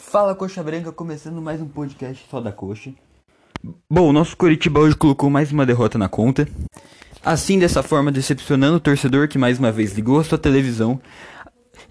Fala 0.00 0.34
Coxa 0.34 0.60
Branca, 0.62 0.90
começando 0.90 1.40
mais 1.40 1.60
um 1.60 1.68
podcast 1.68 2.26
só 2.28 2.40
da 2.40 2.50
Coxa. 2.50 2.92
Bom, 3.88 4.08
o 4.08 4.12
nosso 4.12 4.36
Curitiba 4.36 4.80
hoje 4.80 4.96
colocou 4.96 5.30
mais 5.30 5.52
uma 5.52 5.64
derrota 5.64 5.98
na 5.98 6.08
conta. 6.08 6.48
Assim, 7.22 7.58
dessa 7.60 7.80
forma, 7.80 8.10
decepcionando 8.10 8.78
o 8.78 8.80
torcedor 8.80 9.28
que 9.28 9.38
mais 9.38 9.58
uma 9.58 9.70
vez 9.70 9.92
ligou 9.92 10.18
a 10.18 10.24
sua 10.24 10.38
televisão, 10.38 11.00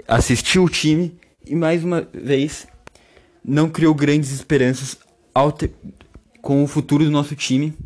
assistiu 0.05 0.65
o 0.65 0.69
time 0.69 1.17
e 1.45 1.55
mais 1.55 1.83
uma 1.83 2.01
vez 2.11 2.67
não 3.45 3.69
criou 3.69 3.93
grandes 3.93 4.31
esperanças 4.31 4.97
com 6.41 6.63
o 6.63 6.67
futuro 6.67 7.05
do 7.05 7.11
nosso 7.11 7.35
time 7.35 7.77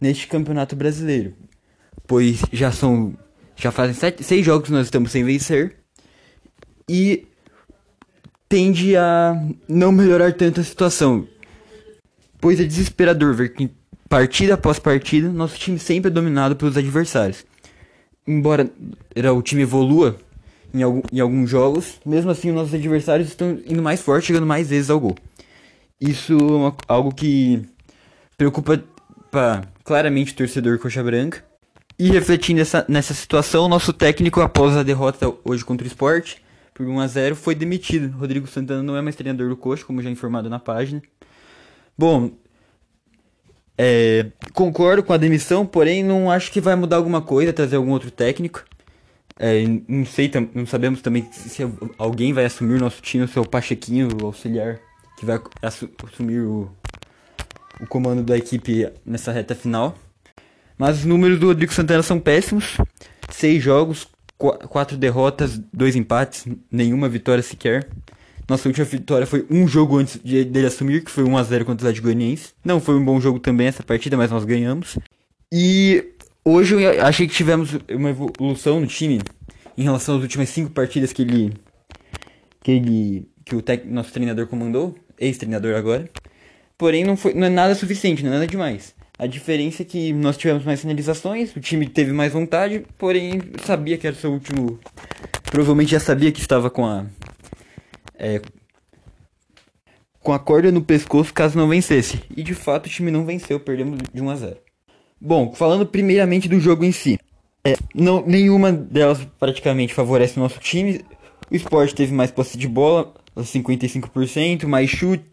neste 0.00 0.26
campeonato 0.26 0.74
brasileiro. 0.74 1.34
Pois 2.08 2.40
já 2.50 2.72
são. 2.72 3.14
Já 3.54 3.70
fazem 3.70 3.94
sete, 3.94 4.24
seis 4.24 4.44
jogos 4.44 4.66
que 4.66 4.72
nós 4.72 4.86
estamos 4.86 5.12
sem 5.12 5.22
vencer. 5.22 5.76
E 6.88 7.29
tende 8.50 8.96
a 8.96 9.40
não 9.68 9.92
melhorar 9.92 10.32
tanto 10.32 10.60
a 10.60 10.64
situação. 10.64 11.26
Pois 12.40 12.58
é 12.58 12.64
desesperador 12.64 13.32
ver 13.32 13.54
que 13.54 13.70
partida 14.08 14.54
após 14.54 14.80
partida 14.80 15.28
nosso 15.28 15.56
time 15.56 15.78
sempre 15.78 16.10
é 16.10 16.12
dominado 16.12 16.56
pelos 16.56 16.76
adversários. 16.76 17.46
Embora 18.26 18.68
o 19.34 19.40
time 19.40 19.62
evolua 19.62 20.16
em, 20.74 20.82
algum, 20.82 21.00
em 21.12 21.20
alguns 21.20 21.48
jogos, 21.48 22.00
mesmo 22.04 22.30
assim 22.30 22.50
os 22.50 22.56
nossos 22.56 22.74
adversários 22.74 23.28
estão 23.28 23.56
indo 23.64 23.82
mais 23.82 24.00
forte, 24.00 24.26
chegando 24.26 24.46
mais 24.46 24.68
vezes 24.68 24.90
ao 24.90 24.98
gol. 24.98 25.14
Isso 26.00 26.36
é 26.36 26.42
uma, 26.42 26.76
algo 26.88 27.14
que 27.14 27.62
preocupa 28.36 28.82
pra, 29.30 29.62
claramente 29.84 30.32
o 30.32 30.36
torcedor 30.36 30.78
coxa 30.80 31.04
branca. 31.04 31.44
E 31.96 32.10
refletindo 32.10 32.60
essa, 32.60 32.84
nessa 32.88 33.14
situação, 33.14 33.68
nosso 33.68 33.92
técnico, 33.92 34.40
após 34.40 34.76
a 34.76 34.82
derrota 34.82 35.32
hoje 35.44 35.64
contra 35.64 35.84
o 35.84 35.86
esporte, 35.86 36.42
por 36.80 36.88
1 36.88 37.00
a 37.00 37.06
0 37.06 37.36
foi 37.36 37.54
demitido. 37.54 38.16
Rodrigo 38.16 38.46
Santana 38.46 38.82
não 38.82 38.96
é 38.96 39.02
mais 39.02 39.14
treinador 39.14 39.50
do 39.50 39.56
Coxa, 39.56 39.84
como 39.84 40.00
já 40.00 40.08
informado 40.08 40.48
na 40.48 40.58
página. 40.58 41.02
Bom, 41.96 42.30
é, 43.76 44.28
concordo 44.54 45.02
com 45.02 45.12
a 45.12 45.18
demissão, 45.18 45.66
porém 45.66 46.02
não 46.02 46.30
acho 46.30 46.50
que 46.50 46.58
vai 46.58 46.74
mudar 46.74 46.96
alguma 46.96 47.20
coisa, 47.20 47.52
trazer 47.52 47.76
algum 47.76 47.90
outro 47.90 48.10
técnico. 48.10 48.64
É, 49.38 49.62
não 49.86 50.06
sei, 50.06 50.30
não 50.54 50.64
sabemos 50.64 51.02
também 51.02 51.30
se 51.30 51.62
alguém 51.98 52.32
vai 52.32 52.46
assumir 52.46 52.76
o 52.76 52.80
nosso 52.80 53.02
time, 53.02 53.24
o 53.24 53.28
seu 53.28 53.44
Pachequinho, 53.44 54.08
o 54.18 54.26
auxiliar, 54.26 54.80
que 55.18 55.26
vai 55.26 55.38
assumir 55.62 56.40
o, 56.40 56.70
o 57.78 57.86
comando 57.86 58.22
da 58.22 58.38
equipe 58.38 58.90
nessa 59.04 59.32
reta 59.32 59.54
final. 59.54 59.94
Mas 60.78 61.00
os 61.00 61.04
números 61.04 61.38
do 61.38 61.48
Rodrigo 61.48 61.74
Santana 61.74 62.02
são 62.02 62.18
péssimos. 62.18 62.78
Seis 63.28 63.62
jogos, 63.62 64.08
quatro 64.40 64.96
derrotas, 64.96 65.58
dois 65.72 65.94
empates, 65.94 66.46
nenhuma 66.70 67.08
vitória 67.08 67.42
sequer. 67.42 67.88
Nossa 68.48 68.68
última 68.68 68.84
vitória 68.84 69.26
foi 69.26 69.46
um 69.48 69.68
jogo 69.68 69.98
antes 69.98 70.18
de, 70.24 70.44
dele 70.44 70.66
assumir, 70.66 71.04
que 71.04 71.10
foi 71.10 71.22
1x0 71.22 71.64
contra 71.64 71.86
o 71.86 71.90
Atlético. 71.90 72.08
Não 72.64 72.80
foi 72.80 72.96
um 72.96 73.04
bom 73.04 73.20
jogo 73.20 73.38
também 73.38 73.68
essa 73.68 73.82
partida, 73.82 74.16
mas 74.16 74.30
nós 74.30 74.44
ganhamos. 74.44 74.98
E 75.52 76.04
hoje 76.44 76.74
eu 76.74 77.04
achei 77.04 77.28
que 77.28 77.34
tivemos 77.34 77.70
uma 77.88 78.10
evolução 78.10 78.80
no 78.80 78.86
time 78.86 79.20
em 79.78 79.82
relação 79.82 80.16
às 80.16 80.22
últimas 80.22 80.48
cinco 80.48 80.70
partidas 80.70 81.12
que 81.12 81.22
ele. 81.22 81.52
que 82.62 82.72
ele. 82.72 83.28
que 83.44 83.54
o 83.54 83.62
nosso 83.86 84.12
treinador 84.12 84.48
comandou, 84.48 84.96
ex-treinador 85.18 85.76
agora. 85.76 86.10
Porém, 86.76 87.04
não, 87.04 87.16
foi, 87.16 87.34
não 87.34 87.46
é 87.46 87.50
nada 87.50 87.74
suficiente, 87.74 88.22
não 88.24 88.30
é 88.30 88.34
nada 88.34 88.46
demais. 88.46 88.94
A 89.20 89.26
diferença 89.26 89.82
é 89.82 89.84
que 89.84 90.14
nós 90.14 90.38
tivemos 90.38 90.64
mais 90.64 90.80
finalizações, 90.80 91.54
o 91.54 91.60
time 91.60 91.86
teve 91.86 92.10
mais 92.10 92.32
vontade, 92.32 92.86
porém 92.96 93.38
sabia 93.66 93.98
que 93.98 94.06
era 94.06 94.16
seu 94.16 94.32
último. 94.32 94.80
Provavelmente 95.42 95.90
já 95.90 96.00
sabia 96.00 96.32
que 96.32 96.40
estava 96.40 96.70
com 96.70 96.86
a. 96.86 97.04
É, 98.18 98.40
com 100.20 100.32
a 100.32 100.38
corda 100.38 100.72
no 100.72 100.82
pescoço 100.82 101.34
caso 101.34 101.58
não 101.58 101.68
vencesse. 101.68 102.22
E 102.34 102.42
de 102.42 102.54
fato 102.54 102.86
o 102.86 102.88
time 102.88 103.10
não 103.10 103.26
venceu, 103.26 103.60
perdemos 103.60 103.98
de 104.10 104.22
1 104.22 104.30
a 104.30 104.36
0. 104.36 104.56
Bom, 105.20 105.52
falando 105.52 105.84
primeiramente 105.84 106.48
do 106.48 106.58
jogo 106.58 106.82
em 106.82 106.92
si. 106.92 107.18
É, 107.62 107.76
não, 107.94 108.24
nenhuma 108.26 108.72
delas 108.72 109.22
praticamente 109.38 109.92
favorece 109.92 110.38
o 110.38 110.42
nosso 110.42 110.58
time. 110.60 111.04
O 111.50 111.54
esporte 111.54 111.94
teve 111.94 112.14
mais 112.14 112.30
posse 112.30 112.56
de 112.56 112.66
bola, 112.66 113.12
55%, 113.36 114.64
mais 114.64 114.88
chute, 114.88 115.29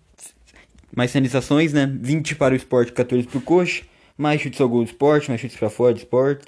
mais 0.96 1.12
finalizações, 1.12 1.74
né? 1.74 1.92
20 2.02 2.36
para 2.36 2.54
o 2.54 2.58
esporte, 2.58 2.92
14 2.92 3.28
para 3.28 3.38
o 3.38 3.42
coxa. 3.42 3.84
Mais 4.18 4.42
chutes 4.42 4.60
ao 4.60 4.68
gol 4.68 4.84
do 4.84 4.88
esporte, 4.88 5.30
mais 5.30 5.40
chutes 5.40 5.58
para 5.58 5.70
fora 5.70 5.94
do 5.94 5.98
esporte. 5.98 6.46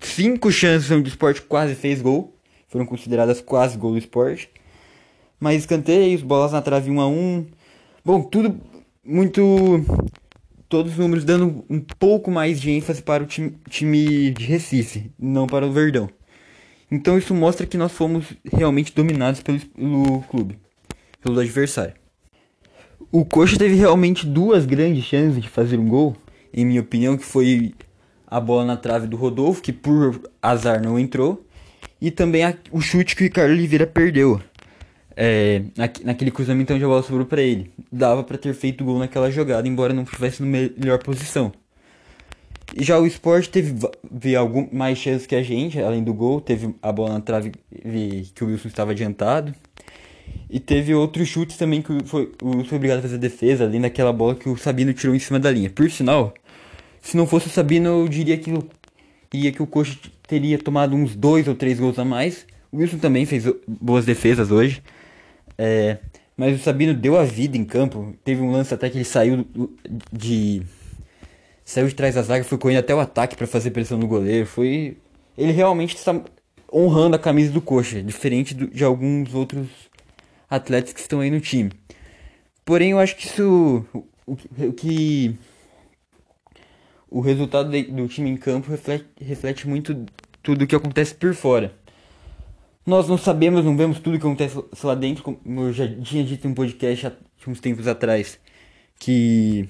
Cinco 0.00 0.52
chances 0.52 0.90
onde 0.90 1.08
o 1.08 1.10
esporte 1.10 1.42
quase 1.42 1.74
fez 1.74 2.00
gol. 2.00 2.36
Foram 2.68 2.86
consideradas 2.86 3.40
quase 3.40 3.76
gol 3.76 3.92
do 3.92 3.98
esporte. 3.98 4.48
Mais 5.40 5.60
escanteios, 5.60 6.22
bolas 6.22 6.52
na 6.52 6.62
trave 6.62 6.90
1 6.90 7.00
a 7.00 7.08
1 7.08 7.46
Bom, 8.04 8.22
tudo 8.22 8.60
muito. 9.04 9.84
Todos 10.68 10.92
os 10.92 10.98
números 10.98 11.24
dando 11.24 11.64
um 11.68 11.80
pouco 11.80 12.30
mais 12.30 12.60
de 12.60 12.70
ênfase 12.70 13.02
para 13.02 13.22
o 13.22 13.26
time, 13.26 13.56
time 13.70 14.30
de 14.30 14.44
Recife, 14.44 15.10
não 15.18 15.46
para 15.46 15.66
o 15.66 15.72
Verdão. 15.72 16.10
Então 16.90 17.18
isso 17.18 17.34
mostra 17.34 17.66
que 17.66 17.76
nós 17.76 17.92
fomos 17.92 18.26
realmente 18.52 18.94
dominados 18.94 19.42
pelo, 19.42 19.60
pelo 19.60 20.22
clube, 20.22 20.58
pelo 21.22 21.40
adversário. 21.40 21.94
O 23.10 23.24
Coxa 23.24 23.56
teve 23.58 23.74
realmente 23.74 24.26
duas 24.26 24.66
grandes 24.66 25.04
chances 25.04 25.40
de 25.40 25.48
fazer 25.48 25.78
um 25.78 25.88
gol, 25.88 26.14
em 26.52 26.64
minha 26.64 26.82
opinião, 26.82 27.16
que 27.16 27.24
foi 27.24 27.74
a 28.26 28.38
bola 28.38 28.66
na 28.66 28.76
trave 28.76 29.06
do 29.06 29.16
Rodolfo, 29.16 29.62
que 29.62 29.72
por 29.72 30.20
azar 30.42 30.82
não 30.82 30.98
entrou, 30.98 31.42
e 32.00 32.10
também 32.10 32.44
a, 32.44 32.54
o 32.70 32.82
chute 32.82 33.16
que 33.16 33.22
o 33.22 33.24
Ricardo 33.24 33.52
Oliveira 33.52 33.86
perdeu. 33.86 34.40
É, 35.16 35.62
naquele 36.04 36.30
cruzamento 36.30 36.72
onde 36.72 36.84
a 36.84 36.86
bola 36.86 37.02
sobrou 37.02 37.26
para 37.26 37.42
ele. 37.42 37.72
Dava 37.90 38.22
para 38.22 38.36
ter 38.36 38.54
feito 38.54 38.84
gol 38.84 38.98
naquela 38.98 39.30
jogada, 39.30 39.66
embora 39.66 39.94
não 39.94 40.02
estivesse 40.02 40.42
na 40.42 40.48
melhor 40.48 41.02
posição. 41.02 41.50
E 42.76 42.84
já 42.84 42.98
o 42.98 43.06
Sport 43.06 43.48
teve, 43.48 43.74
teve 44.20 44.36
algum, 44.36 44.68
mais 44.70 44.98
chances 44.98 45.26
que 45.26 45.34
a 45.34 45.42
gente, 45.42 45.80
além 45.80 46.04
do 46.04 46.12
gol. 46.12 46.40
Teve 46.40 46.74
a 46.82 46.92
bola 46.92 47.14
na 47.14 47.20
trave 47.20 47.52
que 48.34 48.44
o 48.44 48.46
Wilson 48.46 48.68
estava 48.68 48.92
adiantado. 48.92 49.52
E 50.50 50.58
teve 50.58 50.94
outros 50.94 51.28
chutes 51.28 51.56
também 51.56 51.82
que 51.82 51.92
foi, 52.04 52.32
o 52.42 52.64
foi 52.64 52.76
obrigado 52.76 52.98
a 53.00 53.02
fazer 53.02 53.18
defesa, 53.18 53.64
além 53.64 53.80
daquela 53.80 54.12
bola 54.12 54.34
que 54.34 54.48
o 54.48 54.56
Sabino 54.56 54.92
tirou 54.94 55.14
em 55.14 55.18
cima 55.18 55.38
da 55.38 55.50
linha. 55.50 55.68
Por 55.68 55.90
sinal, 55.90 56.32
se 57.02 57.16
não 57.16 57.26
fosse 57.26 57.48
o 57.48 57.50
Sabino, 57.50 57.88
eu 57.88 58.08
diria 58.08 58.36
que, 58.38 58.52
iria 59.32 59.52
que 59.52 59.62
o 59.62 59.66
Coxa 59.66 59.98
teria 60.26 60.58
tomado 60.58 60.96
uns 60.96 61.14
dois 61.14 61.46
ou 61.48 61.54
três 61.54 61.78
gols 61.78 61.98
a 61.98 62.04
mais. 62.04 62.46
O 62.72 62.78
Wilson 62.78 62.98
também 62.98 63.26
fez 63.26 63.44
boas 63.66 64.04
defesas 64.06 64.50
hoje. 64.50 64.82
É, 65.56 65.98
mas 66.36 66.58
o 66.58 66.62
Sabino 66.62 66.94
deu 66.94 67.18
a 67.18 67.24
vida 67.24 67.56
em 67.56 67.64
campo. 67.64 68.14
Teve 68.24 68.40
um 68.40 68.50
lance 68.50 68.72
até 68.72 68.88
que 68.88 68.96
ele 68.96 69.04
saiu 69.04 69.46
de. 70.12 70.62
Saiu 71.64 71.88
de 71.88 71.94
trás 71.94 72.14
da 72.14 72.22
zaga, 72.22 72.44
foi 72.44 72.56
correndo 72.56 72.78
até 72.78 72.94
o 72.94 73.00
ataque 73.00 73.36
para 73.36 73.46
fazer 73.46 73.70
pressão 73.70 73.98
no 73.98 74.06
goleiro. 74.06 74.46
Foi. 74.46 74.96
Ele 75.36 75.52
realmente 75.52 75.94
está 75.96 76.18
honrando 76.72 77.16
a 77.16 77.18
camisa 77.18 77.52
do 77.52 77.60
Coxa, 77.60 78.02
diferente 78.02 78.54
do, 78.54 78.66
de 78.66 78.84
alguns 78.84 79.34
outros 79.34 79.66
atletas 80.48 80.92
que 80.92 81.00
estão 81.00 81.20
aí 81.20 81.30
no 81.30 81.40
time. 81.40 81.70
Porém, 82.64 82.90
eu 82.90 82.98
acho 82.98 83.16
que 83.16 83.26
isso. 83.26 83.84
O, 84.26 84.32
o 84.32 84.72
que. 84.72 85.34
O 87.10 87.20
resultado 87.20 87.70
de, 87.70 87.84
do 87.84 88.06
time 88.06 88.28
em 88.28 88.36
campo 88.36 88.70
reflete, 88.70 89.06
reflete 89.18 89.66
muito 89.66 90.04
tudo 90.42 90.64
o 90.64 90.66
que 90.66 90.76
acontece 90.76 91.14
por 91.14 91.34
fora. 91.34 91.74
Nós 92.84 93.08
não 93.08 93.18
sabemos, 93.18 93.64
não 93.64 93.76
vemos 93.76 93.98
tudo 93.98 94.16
o 94.16 94.20
que 94.20 94.26
acontece 94.26 94.56
lá 94.82 94.94
dentro, 94.94 95.22
como 95.22 95.62
eu 95.62 95.72
já 95.72 95.86
tinha 96.02 96.24
dito 96.24 96.46
em 96.46 96.50
um 96.50 96.54
podcast 96.54 97.06
há 97.06 97.12
uns 97.46 97.60
tempos 97.60 97.86
atrás, 97.86 98.38
que 98.98 99.68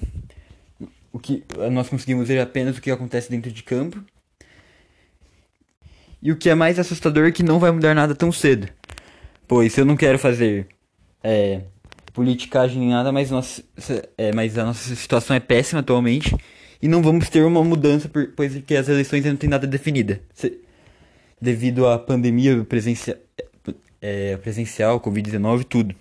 o 1.11 1.19
que 1.19 1.43
nós 1.71 1.89
conseguimos 1.89 2.27
ver 2.27 2.39
apenas 2.39 2.77
o 2.77 2.81
que 2.81 2.91
acontece 2.91 3.29
dentro 3.29 3.51
de 3.51 3.63
campo. 3.63 4.03
E 6.21 6.31
o 6.31 6.37
que 6.37 6.49
é 6.49 6.55
mais 6.55 6.77
assustador 6.77 7.25
é 7.27 7.31
que 7.31 7.43
não 7.43 7.59
vai 7.59 7.71
mudar 7.71 7.95
nada 7.95 8.13
tão 8.13 8.31
cedo. 8.31 8.69
Pois 9.49 9.75
eu 9.79 9.83
não 9.83 9.97
quero 9.97 10.19
fazer 10.19 10.67
é, 11.23 11.63
politicagem 12.13 12.77
nem 12.79 12.89
nada, 12.89 13.11
mas, 13.11 13.31
nossa, 13.31 13.63
é, 14.15 14.31
mas 14.31 14.55
a 14.59 14.63
nossa 14.63 14.95
situação 14.95 15.35
é 15.35 15.39
péssima 15.39 15.79
atualmente. 15.79 16.37
E 16.79 16.87
não 16.87 17.01
vamos 17.01 17.29
ter 17.29 17.43
uma 17.43 17.63
mudança, 17.63 18.07
por, 18.07 18.27
pois 18.35 18.55
que 18.57 18.75
as 18.75 18.87
eleições 18.87 19.21
ainda 19.21 19.31
não 19.31 19.37
tem 19.37 19.49
nada 19.49 19.65
definida. 19.65 20.21
Se, 20.35 20.59
devido 21.41 21.87
à 21.87 21.97
pandemia 21.97 22.63
presencia, 22.63 23.19
é, 23.99 24.37
presencial, 24.37 25.01
Covid-19 25.01 25.63
tudo. 25.63 25.95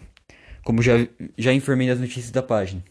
Como 0.62 0.82
já, 0.82 1.08
já 1.38 1.50
informei 1.50 1.88
nas 1.88 1.98
notícias 1.98 2.30
da 2.30 2.42
página. 2.42 2.84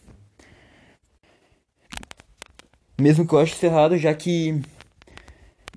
Mesmo 3.00 3.28
que 3.28 3.34
eu 3.36 3.38
ache 3.38 3.54
isso 3.54 3.64
errado, 3.64 3.96
já 3.96 4.12
que 4.16 4.60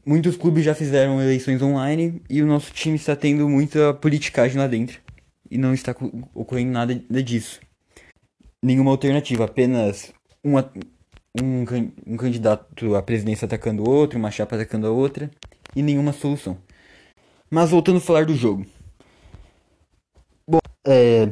Muitos 0.05 0.37
clubes 0.37 0.65
já 0.65 0.75
fizeram 0.75 1.21
eleições 1.21 1.61
online 1.61 2.23
e 2.29 2.43
o 2.43 2.47
nosso 2.47 2.73
time 2.73 2.97
está 2.97 3.15
tendo 3.15 3.49
muita 3.49 3.93
politicagem 3.95 4.59
lá 4.59 4.67
dentro. 4.67 5.01
E 5.51 5.59
não 5.59 5.75
está 5.75 5.95
ocorrendo 6.35 6.73
nada 6.73 6.95
disso. 7.23 7.61
Nenhuma 8.63 8.91
alternativa, 8.91 9.45
apenas 9.45 10.13
uma, 10.43 10.71
um, 11.41 11.65
um 12.07 12.17
candidato 12.17 12.95
à 12.95 13.03
presidência 13.03 13.47
atacando 13.47 13.83
o 13.83 13.91
outro, 13.91 14.19
uma 14.19 14.31
chapa 14.31 14.57
atacando 14.57 14.87
a 14.87 14.91
outra, 14.91 15.31
e 15.75 15.83
nenhuma 15.83 16.13
solução. 16.13 16.59
Mas 17.51 17.71
voltando 17.71 17.99
a 17.99 18.01
falar 18.01 18.25
do 18.25 18.35
jogo. 18.35 18.65
Bom, 20.49 20.61
é, 20.87 21.29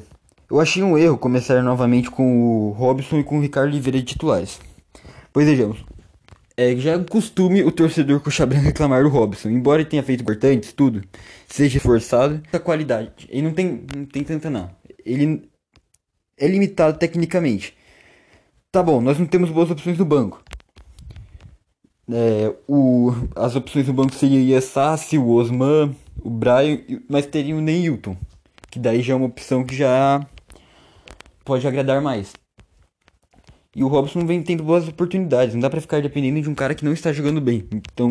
Eu 0.50 0.60
achei 0.60 0.82
um 0.82 0.96
erro 0.96 1.18
começar 1.18 1.62
novamente 1.62 2.10
com 2.10 2.68
o 2.68 2.70
Robson 2.72 3.18
e 3.20 3.24
com 3.24 3.38
o 3.38 3.42
Ricardo 3.42 3.70
Oliveira 3.70 3.98
de 3.98 4.04
titulares. 4.04 4.60
Pois 5.32 5.46
vejamos, 5.46 5.84
é, 6.58 6.74
já 6.74 6.90
é 6.90 6.96
um 6.96 7.04
costume 7.04 7.62
o 7.62 7.70
torcedor 7.70 8.18
Cochabamba 8.20 8.60
reclamar 8.60 9.04
do 9.04 9.08
Robson. 9.08 9.48
Embora 9.48 9.80
ele 9.80 9.88
tenha 9.88 10.02
feito 10.02 10.22
importantes, 10.22 10.72
tudo, 10.72 11.04
seja 11.46 11.76
esforçado, 11.76 12.42
a 12.52 12.58
qualidade. 12.58 13.28
Ele 13.30 13.42
não 13.42 13.52
tem, 13.54 13.86
não 13.96 14.04
tem 14.04 14.24
tanta 14.24 14.50
não. 14.50 14.68
Ele 15.06 15.48
é 16.36 16.48
limitado 16.48 16.98
tecnicamente. 16.98 17.76
Tá 18.72 18.82
bom, 18.82 19.00
nós 19.00 19.16
não 19.16 19.26
temos 19.26 19.50
boas 19.50 19.70
opções 19.70 19.96
no 19.96 20.04
banco. 20.04 20.42
É, 22.10 22.52
o, 22.66 23.12
as 23.36 23.54
opções 23.54 23.86
do 23.86 23.92
banco 23.92 24.16
seriam 24.16 24.42
o 24.42 24.46
Yessassi, 24.46 25.16
o 25.16 25.28
Osman, 25.28 25.94
o 26.20 26.28
Brian, 26.28 26.80
mas 27.08 27.26
teria 27.26 27.54
o 27.54 27.60
Neilton. 27.60 28.16
Que 28.68 28.80
daí 28.80 29.00
já 29.00 29.12
é 29.12 29.16
uma 29.16 29.26
opção 29.26 29.64
que 29.64 29.76
já 29.76 30.26
pode 31.44 31.68
agradar 31.68 32.02
mais. 32.02 32.32
E 33.78 33.84
o 33.84 33.86
Robson 33.86 34.26
vem 34.26 34.42
tendo 34.42 34.64
boas 34.64 34.88
oportunidades. 34.88 35.54
Não 35.54 35.60
dá 35.60 35.70
pra 35.70 35.80
ficar 35.80 36.02
dependendo 36.02 36.42
de 36.42 36.50
um 36.50 36.54
cara 36.54 36.74
que 36.74 36.84
não 36.84 36.92
está 36.92 37.12
jogando 37.12 37.40
bem. 37.40 37.64
Então, 37.72 38.08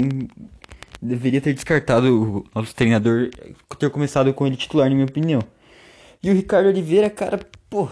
deveria 1.02 1.42
ter 1.42 1.54
descartado 1.54 2.08
o 2.38 2.46
nosso 2.56 2.74
treinador 2.74 3.30
ter 3.78 3.90
começado 3.90 4.34
com 4.34 4.48
ele 4.48 4.56
titular, 4.56 4.88
na 4.88 4.96
minha 4.96 5.06
opinião. 5.06 5.42
E 6.24 6.32
o 6.32 6.34
Ricardo 6.34 6.68
Oliveira, 6.68 7.10
cara, 7.10 7.38
pô. 7.70 7.90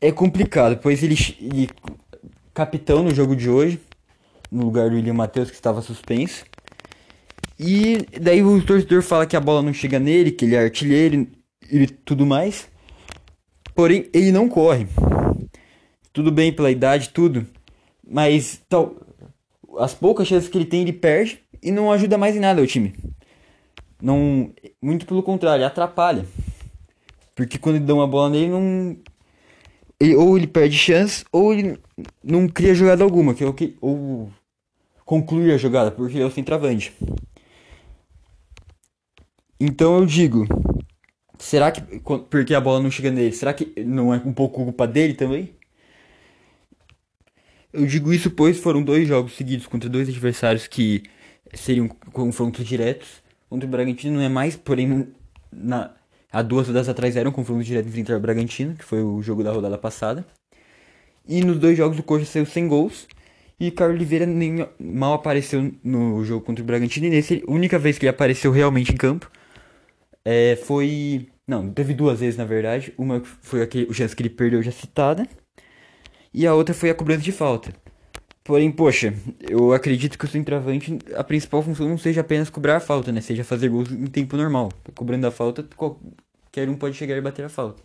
É 0.00 0.10
complicado, 0.10 0.78
pois 0.78 1.02
ele, 1.02 1.14
ele 1.38 1.68
capitão 2.54 3.02
no 3.02 3.14
jogo 3.14 3.36
de 3.36 3.50
hoje, 3.50 3.78
no 4.50 4.64
lugar 4.64 4.88
do 4.88 4.96
William 4.96 5.12
Matheus, 5.12 5.50
que 5.50 5.56
estava 5.56 5.82
suspenso. 5.82 6.46
E 7.60 7.98
daí 8.18 8.42
o 8.42 8.64
torcedor 8.64 9.02
fala 9.02 9.26
que 9.26 9.36
a 9.36 9.40
bola 9.40 9.60
não 9.60 9.74
chega 9.74 9.98
nele, 9.98 10.32
que 10.32 10.46
ele 10.46 10.54
é 10.54 10.64
artilheiro 10.64 11.26
e 11.70 11.86
tudo 11.86 12.24
mais. 12.24 12.66
Porém, 13.74 14.08
ele 14.14 14.32
não 14.32 14.48
corre. 14.48 14.86
Tudo 16.14 16.32
bem 16.32 16.52
pela 16.52 16.70
idade, 16.70 17.10
tudo. 17.10 17.46
Mas 18.08 18.62
tal, 18.68 18.94
as 19.78 19.92
poucas 19.92 20.28
chances 20.28 20.48
que 20.48 20.56
ele 20.56 20.64
tem, 20.64 20.82
ele 20.82 20.92
perde 20.92 21.40
e 21.60 21.70
não 21.70 21.90
ajuda 21.90 22.16
mais 22.16 22.36
em 22.36 22.40
nada 22.40 22.62
o 22.62 22.66
time. 22.66 22.94
Não, 24.00 24.52
muito 24.80 25.06
pelo 25.06 25.22
contrário, 25.22 25.66
atrapalha. 25.66 26.24
Porque 27.34 27.58
quando 27.58 27.76
ele 27.76 27.84
dá 27.84 27.94
uma 27.94 28.06
bola 28.06 28.30
nele, 28.30 28.48
não 28.48 28.96
ele, 29.98 30.14
ou 30.14 30.36
ele 30.36 30.46
perde 30.46 30.76
chance 30.76 31.24
ou 31.32 31.52
ele 31.52 31.78
não 32.22 32.46
cria 32.46 32.74
jogada 32.74 33.02
alguma, 33.02 33.34
que 33.34 33.42
é 33.42 33.46
o 33.46 33.52
que 33.52 33.76
ou 33.80 34.30
conclui 35.04 35.52
a 35.52 35.56
jogada, 35.58 35.90
porque 35.90 36.14
ele 36.14 36.22
é 36.22 36.26
o 36.26 36.30
centroavante. 36.30 36.92
Então 39.58 39.98
eu 39.98 40.06
digo, 40.06 40.46
será 41.38 41.72
que 41.72 41.80
porque 42.30 42.54
a 42.54 42.60
bola 42.60 42.80
não 42.80 42.90
chega 42.90 43.10
nele, 43.10 43.32
será 43.32 43.52
que 43.52 43.72
não 43.82 44.14
é 44.14 44.18
um 44.24 44.32
pouco 44.32 44.62
culpa 44.64 44.86
dele 44.86 45.14
também? 45.14 45.50
Eu 47.74 47.86
digo 47.86 48.12
isso 48.12 48.30
pois 48.30 48.56
foram 48.60 48.84
dois 48.84 49.08
jogos 49.08 49.34
seguidos 49.34 49.66
contra 49.66 49.90
dois 49.90 50.08
adversários 50.08 50.68
que 50.68 51.02
seriam 51.52 51.88
confrontos 51.88 52.64
diretos. 52.64 53.08
Contra 53.50 53.66
o 53.66 53.70
Bragantino 53.70 54.14
não 54.14 54.22
é 54.22 54.28
mais, 54.28 54.54
porém 54.54 55.08
na, 55.52 55.92
há 56.30 56.40
duas 56.40 56.68
rodadas 56.68 56.88
atrás 56.88 57.16
era 57.16 57.28
um 57.28 57.32
confronto 57.32 57.64
direto 57.64 57.88
frente 57.88 58.12
ao 58.12 58.20
Bragantino, 58.20 58.76
que 58.76 58.84
foi 58.84 59.02
o 59.02 59.20
jogo 59.20 59.42
da 59.42 59.50
rodada 59.50 59.76
passada. 59.76 60.24
E 61.26 61.42
nos 61.42 61.58
dois 61.58 61.76
jogos 61.76 61.98
o 61.98 62.04
Coxa 62.04 62.24
saiu 62.24 62.46
sem 62.46 62.68
gols. 62.68 63.08
E 63.58 63.72
Carlos 63.72 63.96
Oliveira 63.96 64.24
nem 64.24 64.68
mal 64.78 65.14
apareceu 65.14 65.72
no 65.82 66.24
jogo 66.24 66.46
contra 66.46 66.62
o 66.62 66.66
Bragantino. 66.66 67.06
E 67.06 67.10
nesse, 67.10 67.42
a 67.44 67.50
única 67.50 67.76
vez 67.76 67.98
que 67.98 68.04
ele 68.04 68.10
apareceu 68.10 68.52
realmente 68.52 68.92
em 68.92 68.96
campo 68.96 69.28
é, 70.24 70.54
foi. 70.64 71.28
Não, 71.44 71.68
teve 71.70 71.92
duas 71.92 72.20
vezes 72.20 72.36
na 72.36 72.44
verdade. 72.44 72.94
Uma 72.96 73.20
foi 73.24 73.62
aquele, 73.62 73.86
o 73.86 73.92
chance 73.92 74.14
que 74.14 74.22
ele 74.22 74.30
perdeu 74.30 74.62
já 74.62 74.70
citada 74.70 75.26
e 76.34 76.46
a 76.46 76.52
outra 76.52 76.74
foi 76.74 76.90
a 76.90 76.94
cobrança 76.94 77.22
de 77.22 77.30
falta. 77.30 77.72
Porém, 78.42 78.70
poxa, 78.70 79.14
eu 79.40 79.72
acredito 79.72 80.18
que 80.18 80.24
o 80.24 80.28
centroavante, 80.28 80.98
a 81.14 81.24
principal 81.24 81.62
função 81.62 81.88
não 81.88 81.96
seja 81.96 82.20
apenas 82.20 82.50
cobrar 82.50 82.76
a 82.76 82.80
falta, 82.80 83.10
né? 83.10 83.20
Seja 83.20 83.44
fazer 83.44 83.70
gols 83.70 83.90
em 83.90 84.06
tempo 84.06 84.36
normal. 84.36 84.70
Cobrando 84.94 85.26
a 85.26 85.30
falta, 85.30 85.66
qualquer 85.76 86.68
um 86.68 86.74
pode 86.74 86.96
chegar 86.96 87.16
e 87.16 87.22
bater 87.22 87.44
a 87.44 87.48
falta. 87.48 87.80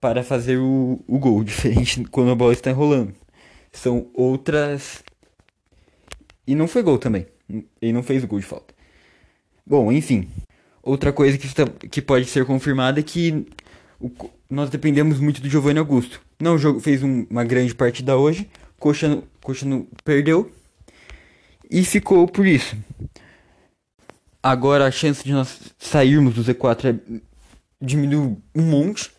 Para 0.00 0.22
fazer 0.22 0.58
o, 0.58 1.00
o 1.08 1.18
gol, 1.18 1.42
diferente 1.42 2.04
quando 2.04 2.30
a 2.30 2.36
bola 2.36 2.52
está 2.52 2.70
enrolando. 2.70 3.12
São 3.72 4.08
outras. 4.14 5.02
E 6.46 6.54
não 6.54 6.68
foi 6.68 6.82
gol 6.82 6.98
também. 6.98 7.26
Ele 7.82 7.92
não 7.92 8.02
fez 8.02 8.22
o 8.22 8.28
gol 8.28 8.38
de 8.38 8.46
falta. 8.46 8.72
Bom, 9.66 9.90
enfim. 9.90 10.28
Outra 10.82 11.12
coisa 11.12 11.36
que, 11.36 11.46
está, 11.46 11.66
que 11.66 12.00
pode 12.00 12.26
ser 12.26 12.44
confirmada 12.44 13.00
é 13.00 13.02
que 13.02 13.46
o, 14.00 14.10
nós 14.48 14.70
dependemos 14.70 15.18
muito 15.18 15.40
do 15.40 15.48
Giovanni 15.48 15.78
Augusto. 15.78 16.20
Não 16.40 16.56
jogo, 16.56 16.80
fez 16.80 17.02
um, 17.02 17.26
uma 17.28 17.44
grande 17.44 17.74
partida 17.74 18.16
hoje, 18.16 18.48
Coxa, 18.78 19.22
Coxa 19.42 19.66
perdeu 20.04 20.50
e 21.70 21.84
ficou 21.84 22.26
por 22.26 22.46
isso. 22.46 22.76
Agora 24.42 24.86
a 24.86 24.90
chance 24.90 25.24
de 25.24 25.32
nós 25.32 25.58
sairmos 25.78 26.34
do 26.34 26.44
Z4 26.44 26.94
é, 26.94 27.20
diminuiu 27.80 28.40
um 28.54 28.62
monte. 28.62 29.10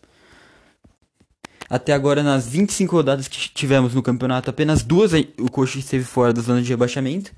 Até 1.70 1.94
agora, 1.94 2.24
nas 2.24 2.48
25 2.48 2.96
rodadas 2.96 3.28
que 3.28 3.50
tivemos 3.50 3.94
no 3.94 4.02
campeonato, 4.02 4.50
apenas 4.50 4.82
duas 4.82 5.12
o 5.38 5.52
Coxa 5.52 5.78
esteve 5.78 6.04
fora 6.04 6.34
da 6.34 6.42
zona 6.42 6.64
de 6.64 6.70
rebaixamento. 6.70 7.32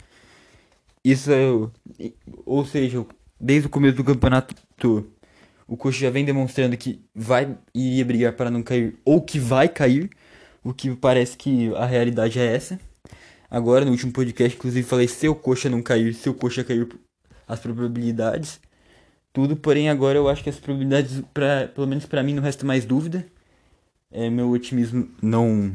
Isso 1.04 1.32
é. 1.32 1.48
Ou 2.46 2.66
seja, 2.66 3.06
desde 3.40 3.68
o 3.68 3.70
começo 3.70 3.98
do 3.98 4.04
campeonato 4.04 4.56
o 5.72 5.78
Coxa 5.78 6.02
já 6.02 6.10
vem 6.10 6.26
demonstrando 6.26 6.76
que 6.76 7.02
vai 7.16 7.58
iria 7.74 8.04
brigar 8.04 8.34
para 8.34 8.52
não 8.52 8.62
cair 8.62 8.94
ou 9.06 9.22
que 9.22 9.40
vai 9.40 9.70
cair, 9.70 10.10
o 10.62 10.74
que 10.74 10.94
parece 10.94 11.38
que 11.38 11.74
a 11.76 11.86
realidade 11.86 12.38
é 12.38 12.46
essa. 12.46 12.78
Agora, 13.50 13.86
no 13.86 13.92
último 13.92 14.12
podcast, 14.12 14.58
inclusive, 14.58 14.86
falei 14.86 15.08
se 15.08 15.30
o 15.30 15.34
Coxa 15.34 15.70
não 15.70 15.82
cair, 15.82 16.14
se 16.14 16.30
o 16.30 16.34
Coxa 16.34 16.62
cair, 16.62 16.90
as 17.48 17.58
probabilidades, 17.58 18.60
tudo. 19.32 19.56
Porém, 19.56 19.88
agora 19.88 20.18
eu 20.18 20.28
acho 20.28 20.44
que 20.44 20.50
as 20.50 20.60
probabilidades, 20.60 21.24
pra, 21.34 21.70
pelo 21.74 21.88
menos 21.88 22.06
para 22.06 22.22
mim, 22.22 22.34
não 22.34 22.44
resta 22.44 22.66
mais 22.66 22.84
dúvida. 22.84 23.26
É, 24.12 24.30
meu 24.30 24.50
otimismo 24.50 25.10
não 25.22 25.74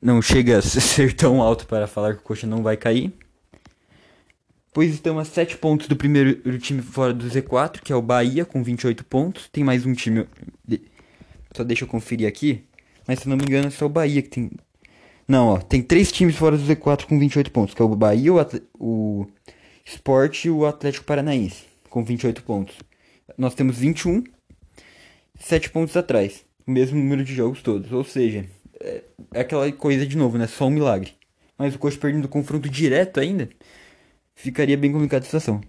não 0.00 0.22
chega 0.22 0.58
a 0.58 0.62
ser 0.62 1.12
tão 1.12 1.42
alto 1.42 1.66
para 1.66 1.88
falar 1.88 2.14
que 2.14 2.20
o 2.20 2.22
Coxa 2.22 2.46
não 2.46 2.62
vai 2.62 2.76
cair 2.76 3.12
pois 4.74 4.92
estamos 4.92 5.22
a 5.22 5.24
7 5.24 5.56
pontos 5.56 5.86
do 5.86 5.94
primeiro 5.94 6.58
time 6.58 6.82
fora 6.82 7.14
do 7.14 7.24
Z4, 7.24 7.80
que 7.80 7.92
é 7.92 7.96
o 7.96 8.02
Bahia, 8.02 8.44
com 8.44 8.62
28 8.62 9.04
pontos. 9.04 9.48
Tem 9.48 9.62
mais 9.62 9.86
um 9.86 9.94
time. 9.94 10.26
Só 11.56 11.62
deixa 11.62 11.84
eu 11.84 11.88
conferir 11.88 12.26
aqui. 12.26 12.64
Mas 13.06 13.20
se 13.20 13.28
não 13.28 13.36
me 13.36 13.44
engano, 13.44 13.68
é 13.68 13.70
só 13.70 13.86
o 13.86 13.88
Bahia 13.88 14.20
que 14.20 14.28
tem. 14.28 14.50
Não, 15.28 15.46
ó. 15.46 15.58
Tem 15.58 15.80
três 15.80 16.10
times 16.10 16.34
fora 16.34 16.58
do 16.58 16.64
Z4 16.64 17.04
com 17.04 17.18
28 17.18 17.52
pontos, 17.52 17.72
que 17.72 17.80
é 17.80 17.84
o 17.84 17.88
Bahia, 17.94 18.32
o, 18.32 18.38
Atl... 18.40 18.56
o 18.78 19.26
Sport 19.84 20.46
e 20.46 20.50
o 20.50 20.66
Atlético 20.66 21.06
Paranaense, 21.06 21.62
com 21.88 22.04
28 22.04 22.42
pontos. 22.42 22.74
Nós 23.38 23.54
temos 23.54 23.78
21, 23.78 24.24
7 25.38 25.70
pontos 25.70 25.96
atrás. 25.96 26.44
O 26.66 26.70
mesmo 26.72 26.98
número 26.98 27.22
de 27.22 27.32
jogos 27.32 27.62
todos. 27.62 27.92
Ou 27.92 28.02
seja, 28.02 28.44
é, 28.80 29.04
é 29.34 29.40
aquela 29.40 29.70
coisa 29.70 30.04
de 30.04 30.16
novo, 30.16 30.36
né? 30.36 30.48
Só 30.48 30.66
um 30.66 30.70
milagre. 30.70 31.12
Mas 31.56 31.76
o 31.76 31.78
Coxa 31.78 31.96
perdendo 31.96 32.26
confronto 32.26 32.68
direto 32.68 33.20
ainda 33.20 33.48
ficaria 34.34 34.76
bem 34.76 34.92
complicada 34.92 35.22
a 35.22 35.26
situação. 35.26 35.60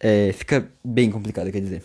É, 0.00 0.32
fica 0.32 0.70
bem 0.84 1.10
complicada, 1.10 1.50
quer 1.50 1.60
dizer. 1.60 1.82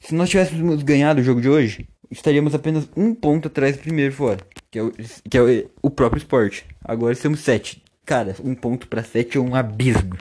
Se 0.00 0.14
nós 0.14 0.30
tivéssemos 0.30 0.82
ganhado 0.82 1.20
o 1.20 1.24
jogo 1.24 1.40
de 1.40 1.48
hoje, 1.48 1.86
estaríamos 2.10 2.54
apenas 2.54 2.88
um 2.96 3.14
ponto 3.14 3.48
atrás 3.48 3.76
do 3.76 3.82
primeiro 3.82 4.12
fora, 4.12 4.40
que 4.70 4.78
é 4.78 4.82
o, 4.82 4.90
que 4.90 5.36
é 5.36 5.42
o, 5.42 5.70
o 5.82 5.90
próprio 5.90 6.18
esporte. 6.18 6.66
Agora 6.82 7.12
estamos 7.12 7.40
sete. 7.40 7.82
Cara, 8.04 8.34
um 8.42 8.54
ponto 8.54 8.88
para 8.88 9.04
sete 9.04 9.36
é 9.36 9.40
um 9.40 9.54
abismo 9.54 10.16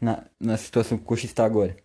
na, 0.00 0.24
na 0.40 0.56
situação 0.56 0.96
que 0.96 1.04
o 1.04 1.06
Coxa 1.06 1.26
está 1.26 1.44
agora. 1.44 1.76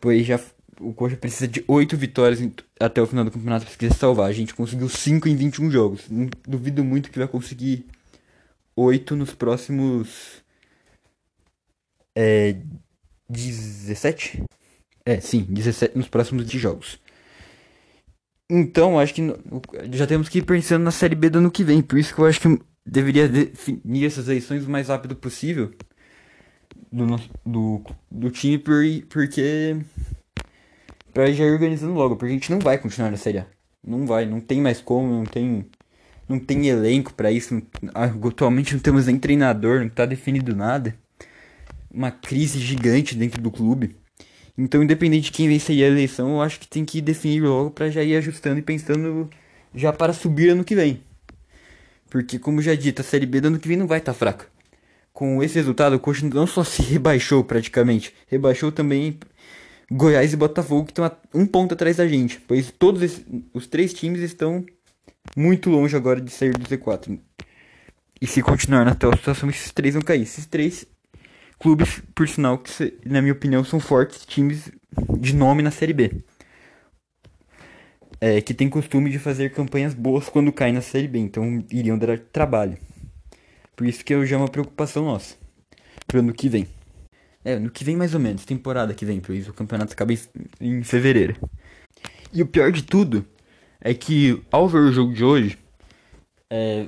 Pois 0.00 0.26
já 0.26 0.38
o 0.80 0.92
Coxa 0.92 1.16
precisa 1.16 1.48
de 1.48 1.64
oito 1.66 1.96
vitórias 1.96 2.40
até 2.78 3.00
o 3.00 3.06
final 3.06 3.24
do 3.24 3.30
campeonato 3.30 3.66
para 3.66 3.74
se 3.74 3.98
salvar. 3.98 4.28
A 4.28 4.32
gente 4.32 4.54
conseguiu 4.54 4.88
cinco 4.88 5.28
em 5.28 5.34
21 5.34 5.70
jogos. 5.70 6.02
Duvido 6.46 6.84
muito 6.84 7.10
que 7.10 7.18
vai 7.18 7.28
conseguir 7.28 7.86
oito 8.76 9.16
nos 9.16 9.32
próximos 9.32 10.43
é, 12.14 12.56
17? 13.28 14.44
É, 15.04 15.20
sim, 15.20 15.46
17 15.48 15.96
nos 15.96 16.08
próximos 16.08 16.46
de 16.46 16.58
jogos. 16.58 16.98
Então, 18.48 18.98
acho 18.98 19.14
que 19.14 19.22
já 19.92 20.06
temos 20.06 20.28
que 20.28 20.38
ir 20.38 20.42
pensando 20.42 20.82
na 20.82 20.90
Série 20.90 21.14
B 21.14 21.30
do 21.30 21.38
ano 21.38 21.50
que 21.50 21.64
vem. 21.64 21.82
Por 21.82 21.98
isso 21.98 22.14
que 22.14 22.20
eu 22.20 22.26
acho 22.26 22.40
que 22.40 22.60
deveria 22.86 23.28
definir 23.28 24.06
essas 24.06 24.28
eleições 24.28 24.64
o 24.64 24.70
mais 24.70 24.88
rápido 24.88 25.16
possível 25.16 25.72
do, 26.92 27.06
nosso, 27.06 27.28
do, 27.44 27.82
do 28.10 28.30
time, 28.30 28.58
por, 28.58 28.82
porque. 29.08 29.76
Pra 31.12 31.30
já 31.30 31.44
ir 31.44 31.52
organizando 31.52 31.94
logo, 31.94 32.16
porque 32.16 32.32
a 32.32 32.34
gente 32.34 32.50
não 32.50 32.58
vai 32.58 32.76
continuar 32.76 33.10
na 33.10 33.16
Série 33.16 33.38
A. 33.38 33.46
Não 33.86 34.06
vai, 34.06 34.26
não 34.26 34.40
tem 34.40 34.60
mais 34.60 34.80
como, 34.80 35.08
não 35.08 35.24
tem. 35.24 35.66
Não 36.28 36.38
tem 36.38 36.68
elenco 36.68 37.12
para 37.14 37.30
isso. 37.30 37.62
Atualmente 37.94 38.72
não 38.72 38.80
temos 38.80 39.06
nem 39.06 39.18
treinador, 39.18 39.80
não 39.80 39.90
tá 39.90 40.06
definido 40.06 40.56
nada 40.56 40.96
uma 41.94 42.10
crise 42.10 42.58
gigante 42.58 43.14
dentro 43.14 43.40
do 43.40 43.50
clube. 43.50 43.96
Então, 44.56 44.82
independente 44.82 45.26
de 45.26 45.32
quem 45.32 45.48
vencer 45.48 45.82
a 45.82 45.86
eleição, 45.86 46.34
eu 46.34 46.42
acho 46.42 46.60
que 46.60 46.68
tem 46.68 46.84
que 46.84 47.00
definir 47.00 47.42
logo 47.42 47.70
para 47.70 47.90
já 47.90 48.02
ir 48.02 48.16
ajustando 48.16 48.58
e 48.58 48.62
pensando 48.62 49.28
já 49.74 49.92
para 49.92 50.12
subir 50.12 50.50
ano 50.50 50.64
que 50.64 50.74
vem. 50.74 51.02
Porque, 52.08 52.38
como 52.38 52.62
já 52.62 52.74
dito, 52.74 53.00
a 53.00 53.04
Série 53.04 53.26
B 53.26 53.40
do 53.40 53.48
ano 53.48 53.58
que 53.58 53.66
vem 53.66 53.76
não 53.76 53.86
vai 53.86 53.98
estar 53.98 54.12
tá 54.12 54.18
fraca. 54.18 54.46
Com 55.12 55.42
esse 55.42 55.54
resultado, 55.54 55.96
o 55.96 56.00
Coxa 56.00 56.28
não 56.28 56.46
só 56.46 56.62
se 56.62 56.82
rebaixou 56.82 57.42
praticamente, 57.42 58.14
rebaixou 58.28 58.70
também 58.70 59.18
Goiás 59.90 60.32
e 60.32 60.36
Botafogo, 60.36 60.86
que 60.86 60.92
estão 60.92 61.10
um 61.32 61.46
ponto 61.46 61.74
atrás 61.74 61.96
da 61.96 62.06
gente. 62.06 62.40
Pois 62.40 62.70
todos 62.70 63.02
esses, 63.02 63.24
os 63.52 63.66
três 63.66 63.92
times 63.92 64.20
estão 64.22 64.64
muito 65.36 65.70
longe 65.70 65.96
agora 65.96 66.20
de 66.20 66.30
sair 66.30 66.52
do 66.52 66.64
Z4. 66.64 67.18
E 68.20 68.26
se 68.26 68.42
continuar 68.42 68.84
na 68.84 68.92
atual 68.92 69.16
situação, 69.16 69.50
esses 69.50 69.72
três 69.72 69.94
vão 69.94 70.02
cair. 70.02 70.22
Esses 70.22 70.46
três 70.46 70.86
clubes, 71.58 72.02
por 72.14 72.28
sinal, 72.28 72.58
que 72.58 72.98
na 73.04 73.20
minha 73.20 73.32
opinião 73.32 73.64
são 73.64 73.80
fortes 73.80 74.24
times 74.26 74.70
de 75.18 75.34
nome 75.34 75.62
na 75.62 75.70
Série 75.70 75.92
B. 75.92 76.12
É, 78.20 78.40
que 78.40 78.54
tem 78.54 78.68
costume 78.68 79.10
de 79.10 79.18
fazer 79.18 79.52
campanhas 79.52 79.92
boas 79.92 80.28
quando 80.28 80.52
caem 80.52 80.72
na 80.72 80.80
Série 80.80 81.08
B, 81.08 81.18
então 81.18 81.64
iriam 81.70 81.98
dar 81.98 82.18
trabalho. 82.18 82.78
Por 83.76 83.86
isso 83.86 84.04
que 84.04 84.14
eu 84.14 84.24
já 84.24 84.36
é 84.36 84.38
uma 84.38 84.48
preocupação 84.48 85.04
nossa. 85.04 85.36
Pro 86.06 86.20
ano 86.20 86.32
que 86.32 86.48
vem. 86.48 86.66
É, 87.44 87.58
no 87.58 87.70
que 87.70 87.84
vem 87.84 87.96
mais 87.96 88.14
ou 88.14 88.20
menos, 88.20 88.44
temporada 88.44 88.94
que 88.94 89.04
vem, 89.04 89.20
pois 89.20 89.46
o 89.48 89.52
campeonato 89.52 89.92
acaba 89.92 90.12
em, 90.12 90.18
em 90.60 90.82
fevereiro. 90.82 91.36
E 92.32 92.42
o 92.42 92.46
pior 92.46 92.72
de 92.72 92.82
tudo 92.82 93.26
é 93.80 93.92
que, 93.92 94.42
ao 94.50 94.68
ver 94.68 94.78
o 94.78 94.92
jogo 94.92 95.12
de 95.12 95.22
hoje, 95.22 95.58
é, 96.50 96.86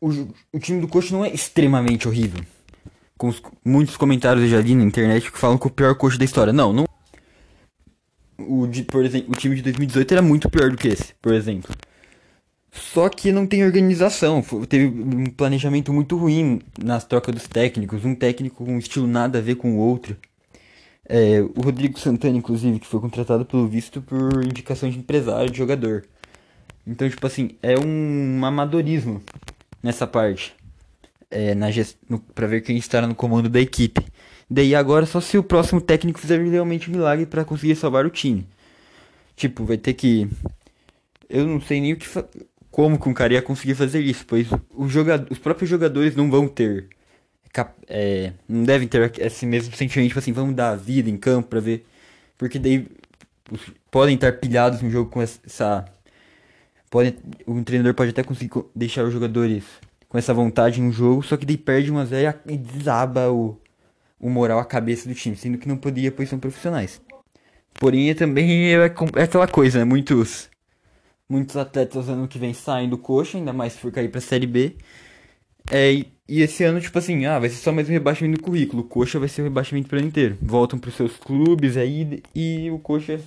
o, 0.00 0.10
o 0.52 0.58
time 0.58 0.80
do 0.80 0.88
Coxa 0.88 1.14
não 1.16 1.24
é 1.24 1.32
extremamente 1.32 2.06
horrível. 2.06 2.44
Com 3.16 3.28
os, 3.28 3.42
muitos 3.64 3.96
comentários 3.96 4.48
já 4.50 4.60
li 4.60 4.74
na 4.74 4.84
internet 4.84 5.30
que 5.30 5.38
falam 5.38 5.56
que 5.56 5.66
o 5.66 5.70
pior 5.70 5.94
coxa 5.94 6.18
da 6.18 6.24
história. 6.24 6.52
Não, 6.52 6.72
não. 6.72 6.86
O, 8.38 8.66
de, 8.66 8.82
por 8.82 9.04
exemplo, 9.04 9.32
o 9.32 9.36
time 9.36 9.56
de 9.56 9.62
2018 9.62 10.12
era 10.12 10.22
muito 10.22 10.50
pior 10.50 10.70
do 10.70 10.76
que 10.76 10.88
esse, 10.88 11.14
por 11.22 11.32
exemplo. 11.32 11.74
Só 12.70 13.08
que 13.08 13.32
não 13.32 13.46
tem 13.46 13.64
organização. 13.64 14.42
Teve 14.68 14.86
um 14.86 15.26
planejamento 15.26 15.92
muito 15.92 16.16
ruim 16.16 16.60
nas 16.78 17.04
trocas 17.04 17.34
dos 17.34 17.48
técnicos. 17.48 18.04
Um 18.04 18.14
técnico 18.14 18.64
com 18.64 18.74
um 18.74 18.78
estilo 18.78 19.06
nada 19.06 19.38
a 19.38 19.42
ver 19.42 19.56
com 19.56 19.76
o 19.76 19.78
outro. 19.78 20.16
É, 21.08 21.40
o 21.40 21.62
Rodrigo 21.62 21.98
Santana, 21.98 22.36
inclusive, 22.36 22.78
que 22.78 22.86
foi 22.86 23.00
contratado 23.00 23.44
pelo 23.44 23.66
visto 23.66 24.02
por 24.02 24.44
indicação 24.44 24.90
de 24.90 24.98
empresário, 24.98 25.50
de 25.50 25.56
jogador. 25.56 26.04
Então, 26.86 27.08
tipo 27.08 27.26
assim, 27.26 27.52
é 27.62 27.78
um 27.78 28.44
amadorismo 28.44 29.22
nessa 29.82 30.06
parte. 30.06 30.54
É, 31.30 31.72
gest... 31.72 31.96
no, 32.08 32.20
pra 32.20 32.46
ver 32.46 32.60
quem 32.60 32.76
estará 32.76 33.06
no 33.06 33.14
comando 33.14 33.48
da 33.48 33.60
equipe. 33.60 34.00
Daí 34.48 34.74
agora 34.74 35.06
só 35.06 35.20
se 35.20 35.36
o 35.36 35.42
próximo 35.42 35.80
técnico 35.80 36.20
fizer 36.20 36.40
realmente 36.40 36.88
um 36.88 36.92
milagre 36.92 37.26
para 37.26 37.44
conseguir 37.44 37.74
salvar 37.74 38.06
o 38.06 38.10
time. 38.10 38.46
Tipo, 39.34 39.64
vai 39.64 39.76
ter 39.76 39.94
que. 39.94 40.28
Eu 41.28 41.46
não 41.46 41.60
sei 41.60 41.80
nem 41.80 41.92
o 41.92 41.96
que 41.96 42.06
fa 42.06 42.24
como 42.70 43.00
que 43.00 43.08
um 43.08 43.14
cara 43.14 43.32
ia 43.32 43.42
conseguir 43.42 43.74
fazer 43.74 44.00
isso, 44.00 44.26
pois 44.26 44.48
os, 44.74 44.92
jogador, 44.92 45.26
os 45.30 45.38
próprios 45.38 45.70
jogadores 45.70 46.14
não 46.14 46.30
vão 46.30 46.46
ter. 46.46 46.88
É, 47.88 48.34
não 48.46 48.64
devem 48.64 48.86
ter 48.86 49.18
esse 49.18 49.46
mesmo 49.46 49.74
sentimento, 49.74 50.08
tipo 50.08 50.18
assim, 50.18 50.32
vamos 50.32 50.54
dar 50.54 50.72
a 50.72 50.76
vida 50.76 51.08
em 51.08 51.16
campo 51.16 51.48
pra 51.48 51.58
ver. 51.58 51.86
Porque 52.36 52.58
daí 52.58 52.86
podem 53.90 54.14
estar 54.14 54.32
pilhados 54.34 54.82
no 54.82 54.90
jogo 54.90 55.10
com 55.10 55.22
essa. 55.22 55.86
Pode, 56.90 57.16
o 57.46 57.62
treinador 57.64 57.94
pode 57.94 58.10
até 58.10 58.22
conseguir 58.22 58.52
deixar 58.74 59.04
os 59.04 59.12
jogadores 59.12 59.64
com 60.16 60.18
essa 60.18 60.32
vontade 60.32 60.80
no 60.80 60.90
jogo, 60.90 61.22
só 61.22 61.36
que 61.36 61.44
daí 61.44 61.58
perde 61.58 61.90
uma 61.90 62.06
zero 62.06 62.38
e 62.46 62.56
desaba 62.56 63.30
o, 63.30 63.60
o 64.18 64.30
moral, 64.30 64.58
a 64.58 64.64
cabeça 64.64 65.06
do 65.06 65.14
time, 65.14 65.36
sendo 65.36 65.58
que 65.58 65.68
não 65.68 65.76
podia, 65.76 66.10
pois 66.10 66.30
são 66.30 66.38
profissionais. 66.38 67.02
Porém, 67.74 68.14
também 68.14 68.74
é, 68.74 68.86
é 69.16 69.22
aquela 69.22 69.46
coisa, 69.46 69.78
né? 69.78 69.84
Muitos 69.84 70.48
muitos 71.28 71.56
atletas 71.56 72.08
ano 72.08 72.26
que 72.26 72.38
vem 72.38 72.54
saem 72.54 72.88
do 72.88 72.96
coxa, 72.96 73.36
ainda 73.36 73.52
mais 73.52 73.74
se 73.74 73.80
for 73.80 73.92
cair 73.92 74.08
pra 74.08 74.20
Série 74.20 74.46
B. 74.46 74.76
É, 75.70 75.92
e, 75.92 76.06
e, 76.26 76.40
esse 76.40 76.64
ano, 76.64 76.80
tipo 76.80 76.98
assim, 76.98 77.26
ah, 77.26 77.38
vai 77.38 77.50
ser 77.50 77.56
só 77.56 77.70
mais 77.70 77.86
um 77.86 77.92
rebaixamento 77.92 78.38
do 78.38 78.42
currículo. 78.42 78.82
O 78.84 78.86
coxa 78.86 79.18
vai 79.18 79.28
ser 79.28 79.42
o 79.42 79.44
rebaixamento 79.44 79.88
pro 79.88 79.98
ano 79.98 80.08
inteiro. 80.08 80.38
Voltam 80.40 80.78
pros 80.78 80.94
seus 80.94 81.16
clubes 81.18 81.76
aí 81.76 82.22
e 82.34 82.70
o 82.70 82.78
coxa 82.78 83.20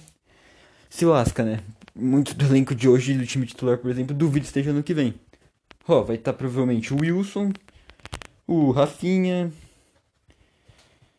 se 0.89 1.05
lasca, 1.05 1.43
né? 1.43 1.59
Muito 1.93 2.33
do 2.33 2.45
elenco 2.45 2.73
de 2.73 2.89
hoje 2.89 3.13
do 3.13 3.27
time 3.27 3.45
titular, 3.45 3.77
por 3.77 3.91
exemplo, 3.91 4.15
duvido 4.15 4.45
esteja 4.45 4.71
ano 4.71 4.81
que 4.81 4.93
vem. 4.93 5.13
Ó, 5.87 6.03
vai 6.03 6.15
estar 6.17 6.33
tá 6.33 6.37
provavelmente 6.37 6.93
o 6.93 6.97
Wilson, 7.01 7.51
o 8.47 8.71
Rafinha. 8.71 9.51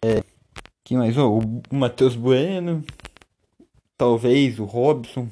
É, 0.03 0.23
quem 0.85 0.97
mais? 0.97 1.17
O 1.17 1.41
Matheus 1.71 2.17
Bueno. 2.17 2.85
Talvez 3.97 4.59
o 4.59 4.65
Robson. 4.65 5.29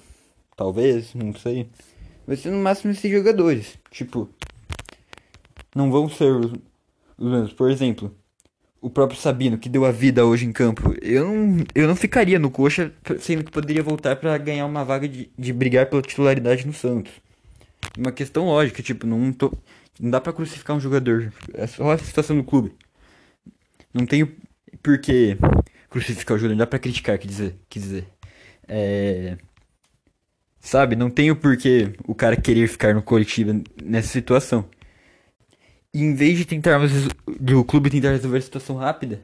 Talvez, 0.57 1.15
não 1.15 1.35
sei. 1.35 1.69
Vai 2.27 2.37
ser 2.37 2.51
no 2.51 2.59
máximo 2.59 2.93
esses 2.93 3.11
jogadores. 3.11 3.79
Tipo, 3.91 4.29
não 5.75 5.91
vão 5.91 6.09
ser 6.09 6.33
os, 6.33 6.53
mesmos. 7.19 7.53
Por 7.53 7.71
exemplo, 7.71 8.15
o 8.81 8.91
próprio 8.91 9.19
Sabino, 9.19 9.57
que 9.57 9.69
deu 9.69 9.85
a 9.85 9.91
vida 9.91 10.27
hoje 10.27 10.45
em 10.45 10.53
campo. 10.53 10.95
Eu 11.01 11.25
não, 11.25 11.65
eu 11.75 11.89
não 11.89 11.97
ficaria 11.97 12.39
no 12.39 12.51
coxa, 12.51 12.93
sendo 13.21 13.45
que 13.45 13.51
poderia 13.51 13.83
voltar 13.83 14.17
para 14.17 14.37
ganhar 14.37 14.67
uma 14.67 14.85
vaga 14.85 15.09
de, 15.09 15.31
de 15.39 15.53
brigar 15.53 15.87
pela 15.87 16.03
titularidade 16.03 16.67
no 16.67 16.73
Santos. 16.73 17.13
Uma 17.99 18.13
questão 18.13 18.47
lógica, 18.47 18.81
tipo, 18.81 19.07
não, 19.07 19.33
tô, 19.33 19.53
não 19.99 20.09
dá 20.11 20.21
pra 20.21 20.33
crucificar 20.33 20.77
um 20.77 20.81
jogador. 20.81 21.33
É 21.53 21.67
só 21.67 21.91
a 21.91 21.99
situação 21.99 22.37
do 22.37 22.45
clube. 22.45 22.73
Não 23.93 24.07
tenho 24.07 24.33
por 24.83 24.99
que 24.99 25.37
crucificar 25.91 26.37
o 26.37 26.39
jogador, 26.39 26.55
não 26.55 26.59
dá 26.59 26.67
pra 26.67 26.79
criticar, 26.79 27.19
quer 27.19 27.27
dizer. 27.27 27.57
Quer 27.69 27.81
dizer. 27.81 28.07
É. 28.69 29.37
Sabe? 30.61 30.95
Não 30.95 31.11
tem 31.11 31.31
o 31.31 31.37
porquê 31.37 31.93
o 32.07 32.15
cara 32.15 32.37
querer 32.37 32.69
ficar 32.69 32.95
no 32.95 33.03
Curitiba 33.03 33.61
nessa 33.83 34.09
situação. 34.09 34.69
E 35.93 36.03
em 36.03 36.15
vez 36.15 36.39
de 36.39 36.45
tentarmos 36.45 36.93
de 37.41 37.55
o 37.55 37.65
clube 37.65 37.91
tentar 37.91 38.11
resolver 38.13 38.39
a 38.39 38.43
situação 38.43 38.77
rápida, 38.77 39.23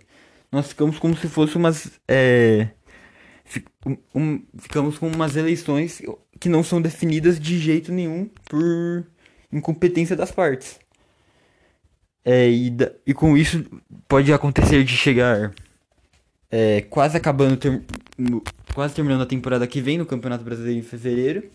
nós 0.50 0.68
ficamos 0.68 0.98
como 0.98 1.16
se 1.16 1.28
fosse 1.28 1.56
umas 1.56 2.00
é, 2.08 2.70
um, 4.14 4.42
ficamos 4.58 4.98
com 4.98 5.08
umas 5.08 5.36
eleições 5.36 6.00
que 6.44 6.48
não 6.50 6.62
são 6.62 6.82
definidas 6.82 7.40
de 7.40 7.58
jeito 7.58 7.90
nenhum 7.90 8.28
por 8.44 9.06
incompetência 9.50 10.14
das 10.14 10.30
partes. 10.30 10.78
É, 12.22 12.50
e, 12.50 12.68
da, 12.68 12.92
e 13.06 13.14
com 13.14 13.34
isso 13.34 13.64
pode 14.06 14.30
acontecer 14.30 14.84
de 14.84 14.94
chegar 14.94 15.54
é, 16.50 16.82
quase 16.82 17.16
acabando 17.16 17.56
ter, 17.56 17.82
quase 18.74 18.94
terminando 18.94 19.22
a 19.22 19.26
temporada 19.26 19.66
que 19.66 19.80
vem 19.80 19.96
no 19.96 20.04
Campeonato 20.04 20.44
Brasileiro 20.44 20.80
em 20.80 20.82
fevereiro 20.82 21.50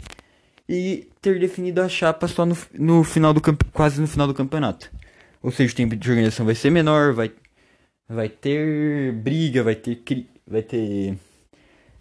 e 0.67 1.07
ter 1.21 1.39
definido 1.39 1.83
a 1.83 1.87
chapa 1.87 2.27
só 2.27 2.43
no, 2.43 2.57
no 2.73 3.03
final 3.03 3.31
do 3.31 3.41
quase 3.71 4.01
no 4.01 4.07
final 4.07 4.25
do 4.25 4.33
campeonato. 4.33 4.91
Ou 5.43 5.51
seja, 5.51 5.71
o 5.71 5.75
tempo 5.75 5.95
de 5.95 6.09
organização 6.09 6.47
vai 6.47 6.55
ser 6.55 6.71
menor, 6.71 7.13
vai 7.13 7.31
vai 8.07 8.27
ter 8.27 9.13
briga, 9.13 9.61
vai 9.61 9.75
ter 9.75 10.01
vai 10.47 10.63
ter 10.63 11.15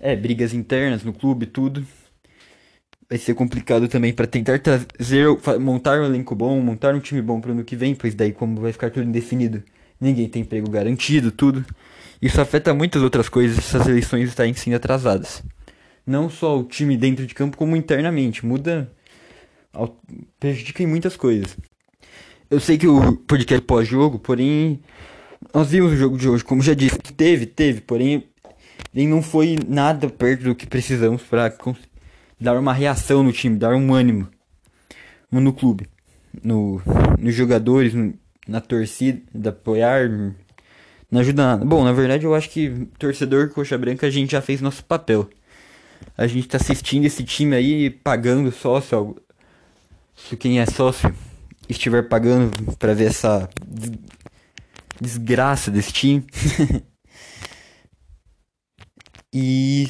é, 0.00 0.16
brigas 0.16 0.54
internas 0.54 1.04
no 1.04 1.12
clube, 1.12 1.44
tudo. 1.44 1.86
Vai 3.08 3.18
ser 3.18 3.34
complicado 3.34 3.88
também 3.88 4.12
para 4.12 4.26
tentar 4.26 4.58
trazer, 4.58 5.26
montar 5.58 5.98
um 5.98 6.04
elenco 6.04 6.34
bom, 6.34 6.60
montar 6.60 6.94
um 6.94 7.00
time 7.00 7.22
bom 7.22 7.40
para 7.40 7.52
ano 7.52 7.64
que 7.64 7.74
vem, 7.74 7.94
pois 7.94 8.14
daí 8.14 8.32
como 8.32 8.60
vai 8.60 8.70
ficar 8.70 8.90
tudo 8.90 9.08
indefinido, 9.08 9.62
ninguém 9.98 10.28
tem 10.28 10.42
emprego 10.42 10.68
garantido, 10.68 11.32
tudo. 11.32 11.64
Isso 12.20 12.38
afeta 12.40 12.74
muitas 12.74 13.00
outras 13.00 13.28
coisas, 13.28 13.58
essas 13.58 13.86
eleições 13.86 14.28
estarem 14.28 14.52
sendo 14.52 14.76
atrasadas. 14.76 15.42
Não 16.08 16.28
só 16.28 16.58
o 16.58 16.64
time 16.64 16.96
dentro 16.96 17.26
de 17.26 17.34
campo, 17.34 17.56
como 17.56 17.76
internamente. 17.76 18.44
Muda. 18.44 18.90
prejudica 20.40 20.82
em 20.82 20.86
muitas 20.86 21.16
coisas. 21.16 21.56
Eu 22.50 22.58
sei 22.60 22.78
que 22.78 22.86
o 22.88 23.16
podcast 23.16 23.64
pós-jogo, 23.66 24.18
porém. 24.18 24.80
Nós 25.54 25.70
vimos 25.70 25.92
o 25.92 25.96
jogo 25.96 26.16
de 26.16 26.28
hoje, 26.28 26.42
como 26.42 26.62
já 26.62 26.72
disse. 26.72 26.98
Teve, 26.98 27.44
teve, 27.44 27.82
porém. 27.82 28.24
Nem 28.92 29.06
não 29.06 29.22
foi 29.22 29.58
nada 29.68 30.08
perto 30.08 30.44
do 30.44 30.54
que 30.54 30.66
precisamos 30.66 31.22
para 31.22 31.50
dar 32.40 32.58
uma 32.58 32.72
reação 32.72 33.22
no 33.22 33.32
time, 33.32 33.56
dar 33.56 33.74
um 33.74 33.94
ânimo 33.94 34.28
no 35.30 35.52
clube, 35.52 35.86
no, 36.42 36.80
nos 37.18 37.34
jogadores, 37.34 37.92
no, 37.94 38.14
na 38.46 38.60
torcida, 38.60 39.50
apoiar, 39.50 40.08
não 41.10 41.20
ajuda 41.20 41.42
nada. 41.42 41.64
Bom, 41.64 41.84
na 41.84 41.92
verdade 41.92 42.24
eu 42.24 42.34
acho 42.34 42.50
que 42.50 42.88
torcedor 42.98 43.50
coxa 43.50 43.76
branca 43.76 44.06
a 44.06 44.10
gente 44.10 44.32
já 44.32 44.40
fez 44.40 44.60
nosso 44.60 44.84
papel. 44.84 45.28
A 46.16 46.26
gente 46.26 46.48
tá 46.48 46.56
assistindo 46.56 47.04
esse 47.04 47.24
time 47.24 47.54
aí 47.54 47.90
pagando 47.90 48.52
sócio. 48.52 49.16
Se 50.16 50.36
quem 50.36 50.60
é 50.60 50.66
sócio 50.66 51.14
estiver 51.68 52.08
pagando 52.08 52.50
para 52.76 52.94
ver 52.94 53.06
essa 53.06 53.48
desgraça 55.00 55.70
desse 55.70 55.92
time. 55.92 56.26
e 59.32 59.88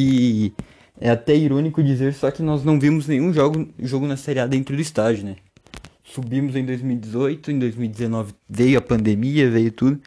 e 0.00 0.52
é 1.00 1.10
até 1.10 1.34
irônico 1.34 1.82
dizer 1.82 2.14
só 2.14 2.30
que 2.30 2.42
nós 2.42 2.64
não 2.64 2.78
vimos 2.78 3.06
nenhum 3.06 3.32
jogo, 3.32 3.68
jogo 3.78 4.06
na 4.06 4.16
Série 4.16 4.40
A 4.40 4.46
dentro 4.46 4.76
do 4.76 4.82
estádio, 4.82 5.24
né? 5.24 5.36
subimos 6.04 6.54
em 6.54 6.64
2018, 6.64 7.50
em 7.50 7.58
2019 7.58 8.34
veio 8.48 8.78
a 8.78 8.82
pandemia, 8.82 9.50
veio 9.50 9.72
tudo. 9.72 10.00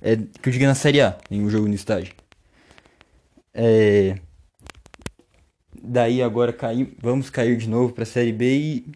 É, 0.00 0.14
que 0.16 0.48
eu 0.48 0.52
digo 0.52 0.64
na 0.64 0.74
Série 0.76 1.00
A, 1.00 1.18
nenhum 1.28 1.50
jogo 1.50 1.66
no 1.66 1.74
estádio. 1.74 2.14
É, 3.52 4.16
daí 5.82 6.22
agora 6.22 6.52
cair, 6.52 6.94
vamos 7.02 7.28
cair 7.28 7.56
de 7.56 7.68
novo 7.68 7.92
para 7.92 8.04
a 8.04 8.06
Série 8.06 8.32
B 8.32 8.56
e 8.56 8.86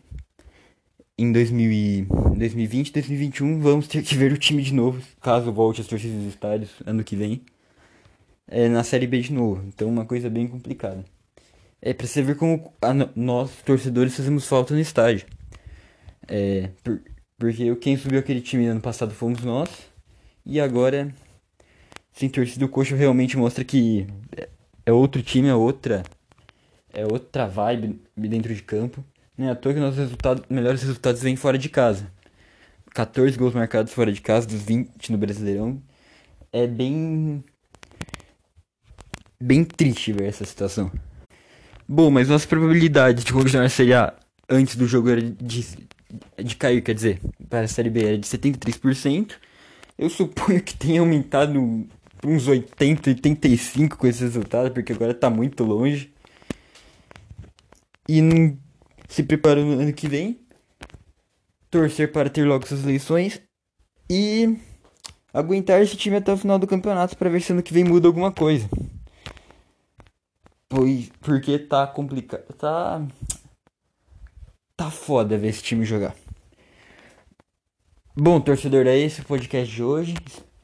em 1.18 1.32
2000 1.32 2.06
2020, 2.36 2.92
2021 2.92 3.60
vamos 3.60 3.88
ter 3.88 4.02
que 4.02 4.14
ver 4.14 4.32
o 4.32 4.38
time 4.38 4.62
de 4.62 4.72
novo, 4.72 5.02
caso 5.20 5.52
volte 5.52 5.80
as 5.80 5.86
torcidas 5.86 6.16
dos 6.18 6.28
estádios 6.28 6.70
ano 6.86 7.02
que 7.02 7.16
vem, 7.16 7.42
é, 8.52 8.68
na 8.68 8.84
Série 8.84 9.06
B 9.06 9.20
de 9.20 9.32
novo. 9.32 9.64
Então 9.66 9.88
uma 9.88 10.04
coisa 10.04 10.28
bem 10.28 10.46
complicada. 10.46 11.04
É 11.80 11.94
pra 11.94 12.06
você 12.06 12.22
ver 12.22 12.36
como 12.36 12.72
a, 12.82 12.92
nós, 13.16 13.50
torcedores, 13.64 14.14
fazemos 14.14 14.46
falta 14.46 14.74
no 14.74 14.80
estádio. 14.80 15.26
É, 16.28 16.68
por, 16.84 17.00
porque 17.38 17.74
quem 17.76 17.96
subiu 17.96 18.20
aquele 18.20 18.40
time 18.42 18.66
ano 18.66 18.80
passado 18.80 19.12
fomos 19.12 19.42
nós. 19.42 19.70
E 20.44 20.60
agora, 20.60 21.12
sem 22.12 22.28
torcida, 22.28 22.64
o 22.66 22.68
Coxa 22.68 22.94
realmente 22.94 23.36
mostra 23.36 23.64
que 23.64 24.06
é, 24.36 24.48
é 24.86 24.92
outro 24.92 25.22
time, 25.22 25.48
é 25.48 25.54
outra, 25.54 26.02
é 26.92 27.04
outra 27.06 27.46
vibe 27.46 28.00
dentro 28.16 28.54
de 28.54 28.62
campo. 28.62 29.02
Não 29.36 29.48
é 29.48 29.50
à 29.52 29.56
toa 29.56 29.72
que 29.72 29.80
nossos 29.80 29.98
resultados, 29.98 30.44
melhores 30.50 30.82
resultados 30.82 31.22
vêm 31.22 31.36
fora 31.36 31.56
de 31.56 31.68
casa. 31.70 32.12
14 32.94 33.38
gols 33.38 33.54
marcados 33.54 33.92
fora 33.94 34.12
de 34.12 34.20
casa, 34.20 34.46
dos 34.46 34.62
20 34.62 35.10
no 35.10 35.16
Brasileirão. 35.16 35.82
É 36.52 36.66
bem. 36.66 37.42
Bem 39.42 39.64
triste 39.64 40.12
ver 40.12 40.28
essa 40.28 40.44
situação. 40.44 40.90
Bom, 41.88 42.10
mas 42.10 42.28
nossa 42.28 42.46
probabilidade 42.46 43.24
de 43.24 43.32
continuar 43.32 43.64
a 43.64 43.68
Série 43.68 43.92
A 43.92 44.14
antes 44.48 44.76
do 44.76 44.86
jogo 44.86 45.10
era 45.10 45.20
de, 45.20 45.66
de 46.42 46.56
cair, 46.56 46.80
quer 46.80 46.94
dizer, 46.94 47.20
para 47.50 47.62
a 47.62 47.68
Série 47.68 47.90
B 47.90 48.04
era 48.04 48.18
de 48.18 48.26
73%. 48.26 49.32
Eu 49.98 50.08
suponho 50.08 50.62
que 50.62 50.76
tenha 50.76 51.00
aumentado 51.00 51.58
uns 52.24 52.46
80, 52.46 53.10
85 53.10 53.98
com 53.98 54.06
esse 54.06 54.22
resultado, 54.22 54.70
porque 54.70 54.92
agora 54.92 55.10
está 55.10 55.28
muito 55.28 55.64
longe. 55.64 56.12
E 58.08 58.20
se 59.08 59.22
preparando 59.24 59.74
no 59.74 59.80
ano 59.80 59.92
que 59.92 60.08
vem, 60.08 60.40
torcer 61.68 62.12
para 62.12 62.30
ter 62.30 62.44
logo 62.44 62.66
suas 62.66 62.84
eleições 62.84 63.40
e 64.08 64.56
aguentar 65.34 65.82
esse 65.82 65.96
time 65.96 66.16
até 66.16 66.32
o 66.32 66.36
final 66.36 66.58
do 66.58 66.66
campeonato 66.66 67.16
para 67.16 67.30
ver 67.30 67.40
se 67.40 67.52
ano 67.52 67.62
que 67.62 67.74
vem 67.74 67.84
muda 67.84 68.06
alguma 68.06 68.30
coisa. 68.30 68.68
Pois, 70.74 71.12
porque 71.20 71.58
tá 71.58 71.86
complicado. 71.86 72.44
Tá. 72.54 73.06
Tá 74.74 74.90
foda 74.90 75.36
ver 75.36 75.48
esse 75.48 75.62
time 75.62 75.84
jogar. 75.84 76.16
Bom, 78.16 78.40
torcedor, 78.40 78.86
é 78.86 78.96
esse 78.96 79.20
o 79.20 79.24
podcast 79.26 79.70
de 79.70 79.82
hoje. 79.82 80.14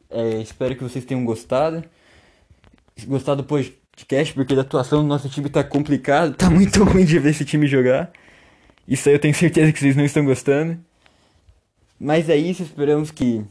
É, 0.08 0.40
espero 0.40 0.74
que 0.74 0.82
vocês 0.82 1.04
tenham 1.04 1.26
gostado. 1.26 1.84
Gostado 3.06 3.42
do 3.42 3.46
podcast, 3.46 4.32
porque 4.32 4.54
a 4.54 4.62
atuação 4.62 5.02
do 5.02 5.06
nosso 5.06 5.28
time 5.28 5.50
tá 5.50 5.62
complicado. 5.62 6.34
Tá 6.34 6.48
muito 6.48 6.82
ruim 6.88 7.04
de 7.04 7.18
ver 7.18 7.28
esse 7.28 7.44
time 7.44 7.66
jogar. 7.66 8.10
Isso 8.86 9.10
aí 9.10 9.14
eu 9.14 9.20
tenho 9.20 9.34
certeza 9.34 9.70
que 9.74 9.78
vocês 9.78 9.94
não 9.94 10.06
estão 10.06 10.24
gostando. 10.24 10.82
Mas 12.00 12.30
é 12.30 12.36
isso, 12.36 12.62
esperamos 12.62 13.10
que 13.10 13.44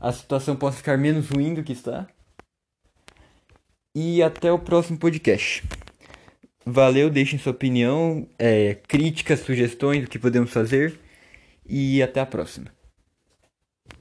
a 0.00 0.10
situação 0.10 0.56
possa 0.56 0.78
ficar 0.78 0.96
menos 0.96 1.28
ruim 1.28 1.52
do 1.52 1.62
que 1.62 1.74
está. 1.74 2.08
E 4.00 4.22
até 4.22 4.52
o 4.52 4.60
próximo 4.60 4.96
podcast. 4.96 5.64
Valeu, 6.64 7.10
deixem 7.10 7.36
sua 7.36 7.50
opinião, 7.50 8.28
é, 8.38 8.76
críticas, 8.86 9.40
sugestões 9.40 10.04
do 10.04 10.08
que 10.08 10.20
podemos 10.20 10.52
fazer. 10.52 11.00
E 11.68 12.00
até 12.00 12.20
a 12.20 12.26
próxima. 12.26 12.77